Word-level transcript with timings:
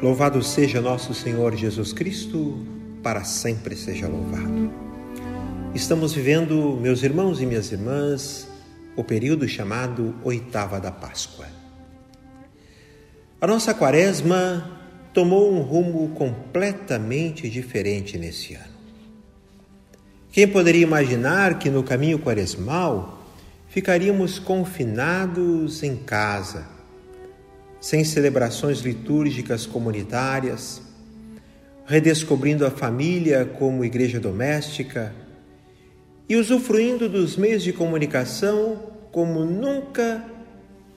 Louvado 0.00 0.40
seja 0.44 0.80
nosso 0.80 1.12
Senhor 1.12 1.56
Jesus 1.56 1.92
Cristo, 1.92 2.64
para 3.02 3.24
sempre 3.24 3.74
seja 3.74 4.06
louvado. 4.06 4.72
Estamos 5.74 6.12
vivendo, 6.12 6.78
meus 6.80 7.02
irmãos 7.02 7.42
e 7.42 7.46
minhas 7.46 7.72
irmãs, 7.72 8.46
o 8.94 9.02
período 9.02 9.48
chamado 9.48 10.14
Oitava 10.22 10.78
da 10.78 10.92
Páscoa. 10.92 11.46
A 13.40 13.46
nossa 13.48 13.74
quaresma 13.74 14.70
tomou 15.12 15.52
um 15.52 15.62
rumo 15.62 16.10
completamente 16.10 17.50
diferente 17.50 18.16
nesse 18.16 18.54
ano. 18.54 18.78
Quem 20.30 20.46
poderia 20.46 20.82
imaginar 20.84 21.58
que 21.58 21.68
no 21.68 21.82
caminho 21.82 22.20
quaresmal 22.20 23.20
ficaríamos 23.68 24.38
confinados 24.38 25.82
em 25.82 25.96
casa? 25.96 26.77
Sem 27.80 28.04
celebrações 28.04 28.80
litúrgicas 28.80 29.66
comunitárias, 29.66 30.82
redescobrindo 31.86 32.66
a 32.66 32.70
família 32.70 33.44
como 33.44 33.84
igreja 33.84 34.20
doméstica 34.20 35.14
e 36.28 36.36
usufruindo 36.36 37.08
dos 37.08 37.36
meios 37.36 37.62
de 37.62 37.72
comunicação 37.72 38.92
como 39.10 39.44
nunca 39.44 40.22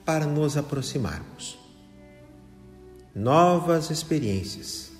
para 0.04 0.26
nos 0.26 0.56
aproximarmos. 0.56 1.58
Novas 3.14 3.90
experiências. 3.90 4.90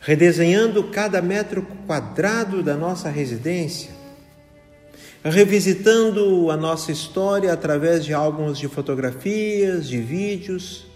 Redesenhando 0.00 0.84
cada 0.84 1.20
metro 1.20 1.62
quadrado 1.86 2.62
da 2.62 2.74
nossa 2.74 3.10
residência, 3.10 3.99
revisitando 5.24 6.50
a 6.50 6.56
nossa 6.56 6.90
história 6.90 7.52
através 7.52 8.04
de 8.04 8.14
álbuns 8.14 8.58
de 8.58 8.68
fotografias, 8.68 9.88
de 9.88 10.00
vídeos, 10.00 10.86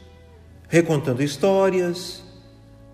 recontando 0.69 1.23
histórias, 1.23 2.22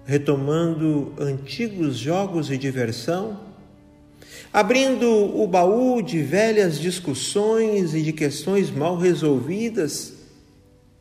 retomando 0.05 1.15
antigos 1.19 1.97
jogos 1.97 2.49
de 2.49 2.59
diversão, 2.59 3.39
abrindo 4.53 5.07
o 5.09 5.47
baú 5.47 6.03
de 6.03 6.21
velhas 6.21 6.81
discussões 6.81 7.95
e 7.95 8.03
de 8.03 8.13
questões 8.13 8.69
mal 8.69 8.99
resolvidas 8.99 10.15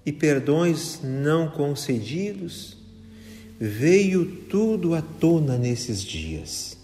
e 0.05 0.11
perdões 0.11 0.99
não 1.03 1.49
concedidos, 1.49 2.77
veio 3.59 4.25
tudo 4.47 4.93
à 4.93 5.01
tona 5.01 5.57
nesses 5.57 6.03
dias 6.03 6.78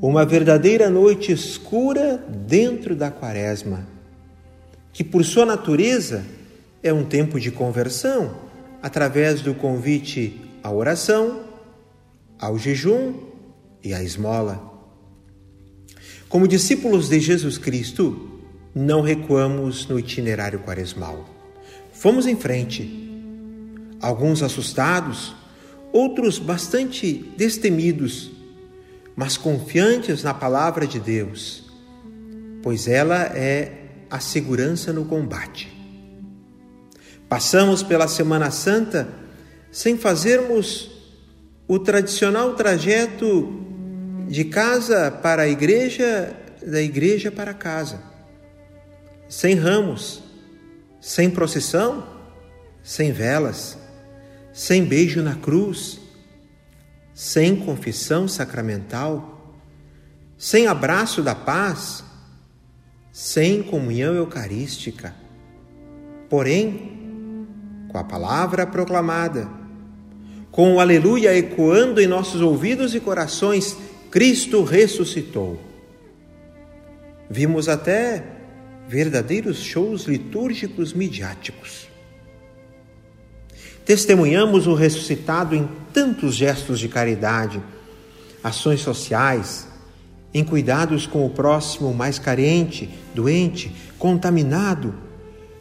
uma 0.00 0.24
verdadeira 0.24 0.88
noite 0.88 1.30
escura 1.30 2.16
dentro 2.46 2.96
da 2.96 3.10
quaresma, 3.10 3.86
que 4.92 5.04
por 5.04 5.22
sua 5.24 5.44
natureza 5.44 6.24
é 6.82 6.90
um 6.90 7.04
tempo 7.04 7.38
de 7.38 7.50
conversão, 7.50 8.34
através 8.82 9.42
do 9.42 9.54
convite 9.54 10.40
à 10.62 10.72
oração, 10.72 11.42
ao 12.38 12.58
jejum 12.58 13.12
e 13.84 13.92
à 13.92 14.02
esmola. 14.02 14.70
Como 16.30 16.48
discípulos 16.48 17.10
de 17.10 17.20
Jesus 17.20 17.58
Cristo, 17.58 18.40
não 18.74 19.02
recuamos 19.02 19.86
no 19.86 19.98
itinerário 19.98 20.60
quaresmal. 20.60 21.28
Fomos 21.92 22.26
em 22.26 22.36
frente. 22.36 23.10
Alguns 24.00 24.42
assustados, 24.42 25.34
outros 25.92 26.38
bastante 26.38 27.12
destemidos 27.36 28.39
mas 29.20 29.36
confiantes 29.36 30.22
na 30.22 30.32
palavra 30.32 30.86
de 30.86 30.98
Deus, 30.98 31.70
pois 32.62 32.88
ela 32.88 33.24
é 33.36 33.70
a 34.08 34.18
segurança 34.18 34.94
no 34.94 35.04
combate. 35.04 35.68
Passamos 37.28 37.82
pela 37.82 38.08
Semana 38.08 38.50
Santa 38.50 39.06
sem 39.70 39.98
fazermos 39.98 40.90
o 41.68 41.78
tradicional 41.78 42.54
trajeto 42.54 43.62
de 44.26 44.46
casa 44.46 45.10
para 45.10 45.42
a 45.42 45.48
igreja, 45.48 46.34
da 46.66 46.80
igreja 46.80 47.30
para 47.30 47.52
casa, 47.52 48.00
sem 49.28 49.54
ramos, 49.54 50.22
sem 50.98 51.28
procissão, 51.28 52.06
sem 52.82 53.12
velas, 53.12 53.76
sem 54.50 54.82
beijo 54.82 55.20
na 55.20 55.34
cruz 55.34 55.99
sem 57.20 57.54
confissão 57.54 58.26
sacramental, 58.26 59.52
sem 60.38 60.66
abraço 60.66 61.22
da 61.22 61.34
paz, 61.34 62.02
sem 63.12 63.62
comunhão 63.62 64.14
eucarística. 64.14 65.14
Porém, 66.30 67.44
com 67.90 67.98
a 67.98 68.04
palavra 68.04 68.66
proclamada, 68.66 69.50
com 70.50 70.76
o 70.76 70.80
aleluia 70.80 71.36
ecoando 71.36 72.00
em 72.00 72.06
nossos 72.06 72.40
ouvidos 72.40 72.94
e 72.94 73.00
corações, 73.00 73.76
Cristo 74.10 74.64
ressuscitou. 74.64 75.60
Vimos 77.28 77.68
até 77.68 78.24
verdadeiros 78.88 79.58
shows 79.58 80.04
litúrgicos 80.04 80.94
midiáticos. 80.94 81.89
Testemunhamos 83.84 84.66
o 84.66 84.74
ressuscitado 84.74 85.54
em 85.54 85.68
tantos 85.92 86.34
gestos 86.34 86.78
de 86.78 86.88
caridade, 86.88 87.60
ações 88.42 88.80
sociais, 88.80 89.66
em 90.32 90.44
cuidados 90.44 91.06
com 91.06 91.26
o 91.26 91.30
próximo 91.30 91.92
mais 91.92 92.18
carente, 92.18 92.88
doente, 93.14 93.74
contaminado, 93.98 94.94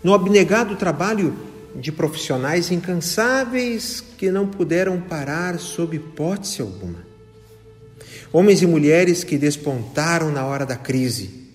no 0.04 0.14
abnegado 0.14 0.76
trabalho 0.76 1.36
de 1.76 1.92
profissionais 1.92 2.72
incansáveis 2.72 4.04
que 4.18 4.32
não 4.32 4.48
puderam 4.48 5.00
parar 5.02 5.60
sob 5.60 5.96
hipótese 5.96 6.62
alguma. 6.62 7.08
Homens 8.32 8.62
e 8.62 8.68
mulheres 8.68 9.24
que 9.24 9.38
despontaram 9.38 10.32
na 10.32 10.46
hora 10.46 10.66
da 10.66 10.76
crise. 10.76 11.48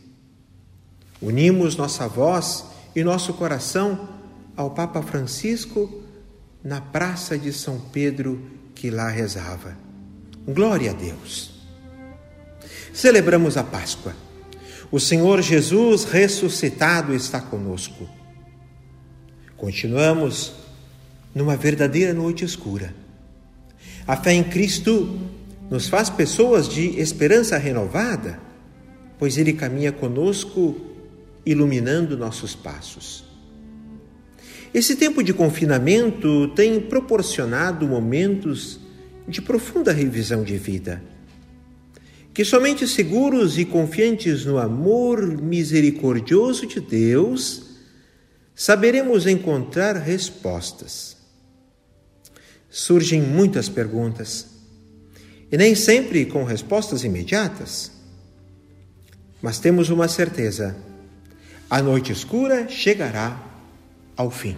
Unimos 1.22 1.76
nossa 1.76 2.08
voz 2.08 2.64
e 2.94 3.04
nosso 3.04 3.32
coração 3.34 4.08
ao 4.56 4.70
Papa 4.70 5.02
Francisco 5.02 6.03
na 6.64 6.80
praça 6.80 7.36
de 7.36 7.52
São 7.52 7.78
Pedro 7.78 8.42
que 8.74 8.90
lá 8.90 9.10
rezava. 9.10 9.76
Glória 10.48 10.92
a 10.92 10.94
Deus. 10.94 11.52
Celebramos 12.92 13.58
a 13.58 13.62
Páscoa. 13.62 14.16
O 14.90 14.98
Senhor 14.98 15.42
Jesus 15.42 16.04
ressuscitado 16.04 17.14
está 17.14 17.40
conosco. 17.40 18.08
Continuamos 19.58 20.54
numa 21.34 21.56
verdadeira 21.56 22.14
noite 22.14 22.44
escura. 22.44 22.94
A 24.06 24.16
fé 24.16 24.32
em 24.32 24.44
Cristo 24.44 25.18
nos 25.70 25.88
faz 25.88 26.08
pessoas 26.08 26.68
de 26.68 26.98
esperança 27.00 27.58
renovada, 27.58 28.38
pois 29.18 29.36
Ele 29.36 29.52
caminha 29.52 29.92
conosco, 29.92 30.80
iluminando 31.44 32.16
nossos 32.16 32.54
passos. 32.54 33.33
Esse 34.74 34.96
tempo 34.96 35.22
de 35.22 35.32
confinamento 35.32 36.48
tem 36.48 36.80
proporcionado 36.80 37.86
momentos 37.86 38.80
de 39.28 39.40
profunda 39.40 39.92
revisão 39.92 40.42
de 40.42 40.58
vida. 40.58 41.00
Que 42.34 42.44
somente 42.44 42.88
seguros 42.88 43.56
e 43.56 43.64
confiantes 43.64 44.44
no 44.44 44.58
amor 44.58 45.40
misericordioso 45.40 46.66
de 46.66 46.80
Deus 46.80 47.66
saberemos 48.52 49.28
encontrar 49.28 49.94
respostas. 49.94 51.16
Surgem 52.68 53.22
muitas 53.22 53.68
perguntas 53.68 54.48
e 55.52 55.56
nem 55.56 55.76
sempre 55.76 56.26
com 56.26 56.42
respostas 56.42 57.04
imediatas. 57.04 57.92
Mas 59.40 59.60
temos 59.60 59.88
uma 59.88 60.08
certeza: 60.08 60.74
a 61.70 61.80
noite 61.80 62.10
escura 62.10 62.68
chegará 62.68 63.53
ao 64.16 64.30
fim. 64.30 64.56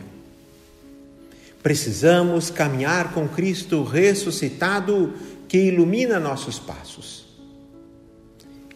Precisamos 1.63 2.51
caminhar 2.51 3.13
com 3.13 3.27
Cristo 3.27 3.83
ressuscitado 3.83 5.15
que 5.49 5.59
ilumina 5.59 6.21
nossos 6.21 6.59
passos. 6.59 7.27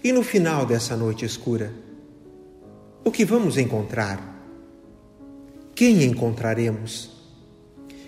E 0.02 0.12
no 0.12 0.22
final 0.22 0.64
dessa 0.64 0.96
noite 0.96 1.24
escura, 1.24 1.72
o 3.04 3.10
que 3.10 3.24
vamos 3.24 3.56
encontrar? 3.56 4.42
Quem 5.74 6.02
encontraremos? 6.04 7.10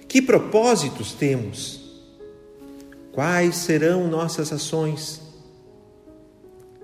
Que 0.09 0.21
propósitos 0.21 1.13
temos? 1.13 1.81
Quais 3.13 3.57
serão 3.57 4.09
nossas 4.09 4.53
ações? 4.53 5.21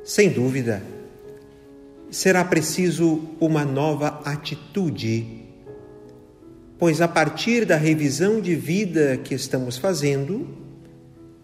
Sem 0.05 0.31
dúvida, 0.31 0.83
será 2.11 2.45
preciso 2.45 3.23
uma 3.41 3.65
nova 3.65 4.21
atitude 4.25 5.48
pois 6.79 7.01
a 7.01 7.09
partir 7.09 7.65
da 7.65 7.77
revisão 7.77 8.41
de 8.41 8.55
vida 8.55 9.17
que 9.17 9.35
estamos 9.35 9.77
fazendo, 9.77 10.47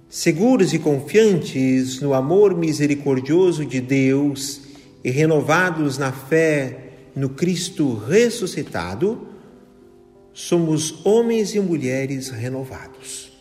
seguros 0.08 0.72
e 0.72 0.78
confiantes 0.78 2.00
no 2.00 2.14
amor 2.14 2.56
misericordioso 2.56 3.66
de 3.66 3.80
Deus 3.80 4.60
e 5.02 5.10
renovados 5.10 5.98
na 5.98 6.12
fé 6.12 6.92
no 7.16 7.30
Cristo 7.30 7.94
ressuscitado, 7.94 9.26
somos 10.32 11.04
homens 11.04 11.54
e 11.54 11.60
mulheres 11.60 12.28
renovados. 12.28 13.32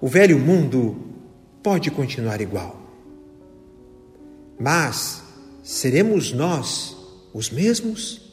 O 0.00 0.06
velho 0.06 0.38
mundo 0.38 0.96
pode 1.62 1.90
continuar 1.90 2.40
igual, 2.40 2.80
mas 4.58 5.22
seremos 5.64 6.32
nós 6.32 6.96
os 7.34 7.50
mesmos? 7.50 8.27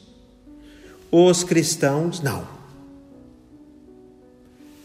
Os 1.10 1.44
cristãos, 1.44 2.20
não. 2.20 2.46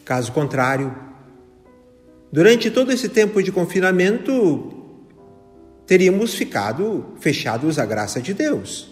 Caso 0.05 0.31
contrário, 0.31 0.95
durante 2.31 2.69
todo 2.69 2.91
esse 2.91 3.09
tempo 3.09 3.41
de 3.41 3.51
confinamento, 3.51 4.71
teríamos 5.85 6.33
ficado 6.33 7.13
fechados 7.19 7.79
à 7.79 7.85
graça 7.85 8.21
de 8.21 8.33
Deus. 8.33 8.89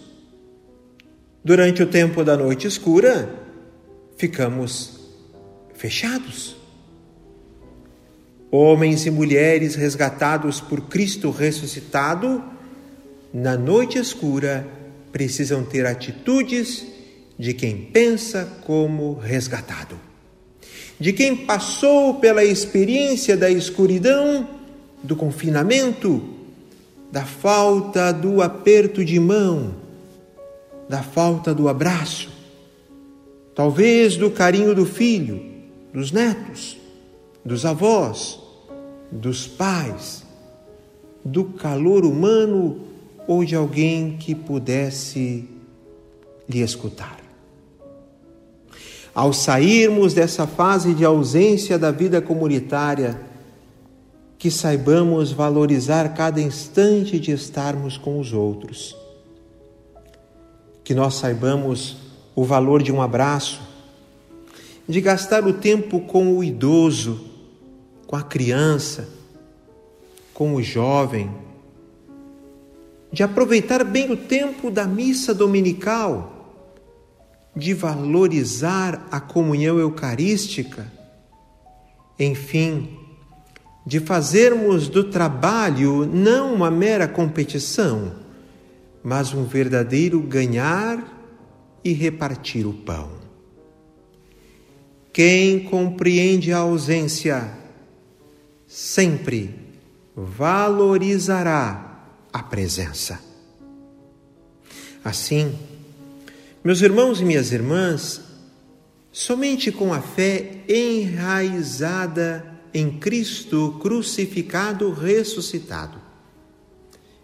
Durante 1.42 1.82
o 1.82 1.86
tempo 1.86 2.22
da 2.22 2.36
noite 2.36 2.66
escura, 2.66 3.28
ficamos 4.16 5.00
fechados. 5.74 6.56
Homens 8.50 9.06
e 9.06 9.10
mulheres 9.10 9.74
resgatados 9.74 10.60
por 10.60 10.82
Cristo 10.88 11.30
ressuscitado, 11.30 12.42
na 13.32 13.56
noite 13.56 13.98
escura, 13.98 14.66
precisam 15.12 15.64
ter 15.64 15.86
atitudes 15.86 16.89
de 17.40 17.54
quem 17.54 17.74
pensa 17.74 18.46
como 18.66 19.14
resgatado, 19.14 19.98
de 20.98 21.10
quem 21.10 21.34
passou 21.34 22.16
pela 22.16 22.44
experiência 22.44 23.34
da 23.34 23.50
escuridão, 23.50 24.46
do 25.02 25.16
confinamento, 25.16 26.22
da 27.10 27.24
falta 27.24 28.12
do 28.12 28.42
aperto 28.42 29.02
de 29.02 29.18
mão, 29.18 29.74
da 30.86 31.02
falta 31.02 31.54
do 31.54 31.66
abraço, 31.66 32.28
talvez 33.54 34.18
do 34.18 34.30
carinho 34.30 34.74
do 34.74 34.84
filho, 34.84 35.42
dos 35.94 36.12
netos, 36.12 36.76
dos 37.42 37.64
avós, 37.64 38.38
dos 39.10 39.46
pais, 39.46 40.24
do 41.24 41.44
calor 41.44 42.04
humano 42.04 42.82
ou 43.26 43.46
de 43.46 43.56
alguém 43.56 44.18
que 44.18 44.34
pudesse 44.34 45.48
lhe 46.46 46.60
escutar. 46.60 47.19
Ao 49.14 49.32
sairmos 49.32 50.14
dessa 50.14 50.46
fase 50.46 50.94
de 50.94 51.04
ausência 51.04 51.78
da 51.78 51.90
vida 51.90 52.20
comunitária, 52.20 53.20
que 54.40 54.50
saibamos 54.50 55.32
valorizar 55.32 56.14
cada 56.14 56.40
instante 56.40 57.20
de 57.20 57.30
estarmos 57.30 57.98
com 57.98 58.18
os 58.18 58.32
outros. 58.32 58.96
Que 60.82 60.94
nós 60.94 61.14
saibamos 61.14 61.98
o 62.34 62.42
valor 62.42 62.82
de 62.82 62.90
um 62.90 63.02
abraço, 63.02 63.60
de 64.88 64.98
gastar 65.00 65.46
o 65.46 65.52
tempo 65.52 66.00
com 66.00 66.38
o 66.38 66.42
idoso, 66.42 67.20
com 68.06 68.16
a 68.16 68.22
criança, 68.22 69.08
com 70.32 70.54
o 70.54 70.62
jovem, 70.62 71.30
de 73.12 73.22
aproveitar 73.22 73.84
bem 73.84 74.10
o 74.10 74.16
tempo 74.16 74.70
da 74.70 74.86
missa 74.86 75.34
dominical 75.34 76.39
de 77.60 77.74
valorizar 77.74 79.06
a 79.10 79.20
comunhão 79.20 79.78
eucarística, 79.78 80.90
enfim, 82.18 82.98
de 83.86 84.00
fazermos 84.00 84.88
do 84.88 85.04
trabalho 85.04 86.06
não 86.06 86.54
uma 86.54 86.70
mera 86.70 87.06
competição, 87.06 88.12
mas 89.04 89.34
um 89.34 89.44
verdadeiro 89.44 90.20
ganhar 90.20 91.02
e 91.84 91.92
repartir 91.92 92.66
o 92.66 92.72
pão. 92.72 93.10
Quem 95.12 95.64
compreende 95.64 96.52
a 96.52 96.58
ausência 96.58 97.50
sempre 98.66 99.54
valorizará 100.16 102.04
a 102.32 102.42
presença. 102.42 103.20
Assim, 105.02 105.58
meus 106.62 106.82
irmãos 106.82 107.20
e 107.20 107.24
minhas 107.24 107.52
irmãs, 107.52 108.20
somente 109.10 109.72
com 109.72 109.94
a 109.94 110.02
fé 110.02 110.62
enraizada 110.68 112.46
em 112.72 112.98
Cristo 112.98 113.78
crucificado 113.80 114.92
ressuscitado, 114.92 115.98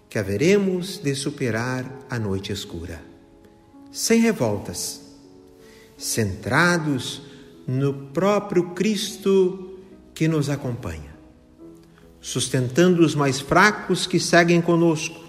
que 0.09 0.19
haveremos 0.19 0.97
de 0.97 1.15
superar 1.15 1.85
a 2.09 2.19
noite 2.19 2.51
escura, 2.51 3.03
sem 3.93 4.21
revoltas, 4.21 5.03
centrados 5.99 7.21
no 7.67 7.93
próprio 7.93 8.71
Cristo 8.71 9.79
que 10.15 10.27
nos 10.27 10.49
acompanha, 10.49 11.15
sustentando 12.23 13.05
os 13.05 13.15
mais 13.15 13.39
fracos 13.39 14.07
que 14.07 14.19
seguem 14.19 14.63
conosco, 14.63 15.23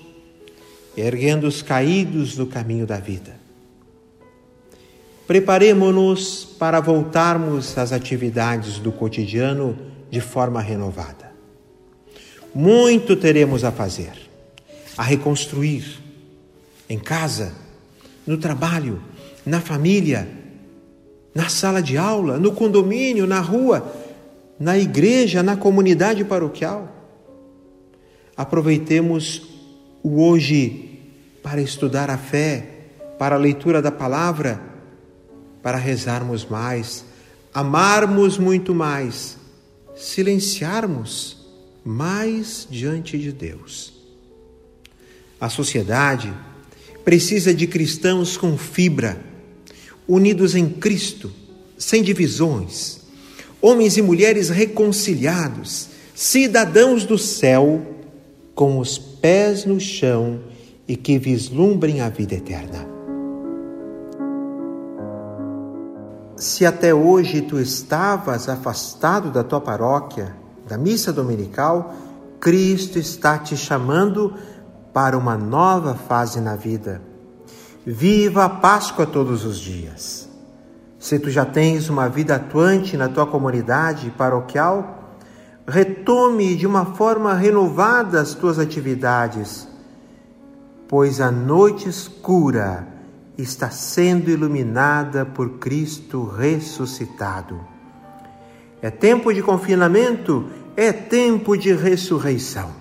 erguendo 0.95 1.45
os 1.45 1.62
caídos 1.62 2.38
no 2.38 2.48
caminho 2.48 2.88
da 2.88 3.00
vida 3.00 3.36
Preparemos-nos 5.27 6.45
para 6.57 6.79
voltarmos 6.79 7.77
às 7.77 7.91
atividades 7.91 8.79
do 8.79 8.94
cotidiano 8.94 9.77
de 10.09 10.21
forma 10.21 10.62
renovada. 10.62 11.33
Muito 12.56 13.13
teremos 13.13 13.65
a 13.65 13.71
fazer, 13.71 14.13
a 14.97 15.03
reconstruir 15.03 16.01
em 16.88 16.97
casa, 16.97 17.51
no 18.25 18.38
trabalho, 18.38 19.03
na 19.45 19.59
família, 19.59 20.29
na 21.35 21.50
sala 21.50 21.81
de 21.81 21.97
aula, 21.97 22.38
no 22.38 22.53
condomínio, 22.53 23.27
na 23.27 23.41
rua, 23.41 23.94
na 24.57 24.77
igreja, 24.77 25.44
na 25.44 25.57
comunidade 25.57 26.23
paroquial. 26.23 26.89
Aproveitemos 28.35 29.41
o 30.01 30.21
hoje 30.23 31.01
para 31.44 31.62
estudar 31.62 32.09
a 32.09 32.18
fé, 32.18 32.65
para 33.19 33.35
a 33.35 33.39
leitura 33.39 33.81
da 33.81 33.91
palavra 33.91 34.66
para 35.62 35.77
rezarmos 35.77 36.45
mais, 36.45 37.04
amarmos 37.54 38.38
muito 38.38 38.74
mais, 38.74 39.38
silenciarmos 39.95 41.38
mais 41.83 42.68
diante 42.69 43.18
de 43.18 43.31
Deus. 43.31 43.94
A 45.39 45.50
sociedade 45.50 46.33
precisa 47.06 47.54
de 47.54 47.68
cristãos 47.68 48.36
com 48.36 48.57
fibra, 48.57 49.24
unidos 50.07 50.56
em 50.56 50.69
Cristo, 50.69 51.31
sem 51.78 52.04
divisões, 52.04 52.99
homens 53.61 53.97
e 53.97 54.02
mulheres 54.02 54.49
reconciliados, 54.49 55.90
cidadãos 56.14 57.06
do 57.06 57.18
céu, 57.18 57.95
com 58.54 58.80
os 58.80 58.97
pés 58.97 59.66
no 59.66 59.80
chão 59.80 60.42
e 60.87 60.95
que 60.95 61.18
vislumbrem 61.18 62.02
a 62.02 62.09
vida 62.09 62.35
eterna. 62.35 62.96
Se 66.37 66.67
até 66.67 66.94
hoje 66.94 67.41
tu 67.41 67.59
estavas 67.59 68.47
afastado 68.47 69.31
da 69.31 69.44
tua 69.44 69.59
paróquia, 69.59 70.35
da 70.67 70.77
missa 70.77 71.11
dominical, 71.11 71.95
Cristo 72.39 72.99
está 72.99 73.39
te 73.39 73.57
chamando 73.57 74.35
para 74.94 75.17
uma 75.17 75.35
nova 75.35 75.95
fase 75.95 76.39
na 76.39 76.56
vida. 76.56 77.01
Viva 77.83 78.45
a 78.45 78.49
Páscoa 78.49 79.07
todos 79.07 79.45
os 79.45 79.57
dias. 79.57 80.29
Se 80.99 81.17
tu 81.17 81.31
já 81.31 81.44
tens 81.44 81.89
uma 81.89 82.07
vida 82.07 82.35
atuante 82.35 82.95
na 82.95 83.09
tua 83.09 83.25
comunidade 83.25 84.11
paroquial, 84.15 85.15
retome 85.67 86.56
de 86.56 86.67
uma 86.67 86.85
forma 86.85 87.33
renovada 87.33 88.21
as 88.21 88.35
tuas 88.35 88.59
atividades, 88.59 89.67
pois 90.87 91.19
a 91.19 91.31
noite 91.31 91.89
escura 91.89 92.96
está 93.37 93.69
sendo 93.69 94.29
iluminada 94.29 95.25
por 95.25 95.59
Cristo 95.59 96.25
ressuscitado. 96.25 97.59
É 98.81 98.89
tempo 98.89 99.33
de 99.33 99.41
confinamento, 99.41 100.49
é 100.75 100.91
tempo 100.91 101.56
de 101.56 101.73
ressurreição. 101.73 102.71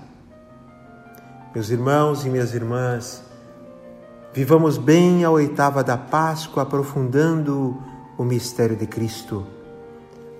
Meus 1.54 1.70
irmãos 1.70 2.24
e 2.24 2.28
minhas 2.28 2.54
irmãs, 2.54 3.22
vivamos 4.32 4.76
bem 4.76 5.24
a 5.24 5.30
oitava 5.30 5.82
da 5.82 5.96
Páscoa, 5.96 6.62
aprofundando 6.62 7.82
o 8.18 8.24
mistério 8.24 8.76
de 8.76 8.86
Cristo. 8.86 9.46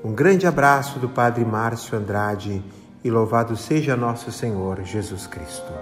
Um 0.05 0.13
grande 0.13 0.47
abraço 0.47 0.99
do 0.99 1.09
Padre 1.09 1.45
Márcio 1.45 1.97
Andrade 1.97 2.63
e 3.03 3.11
louvado 3.11 3.57
seja 3.57 3.97
nosso 3.97 4.31
Senhor 4.31 4.83
Jesus 4.85 5.27
Cristo. 5.27 5.73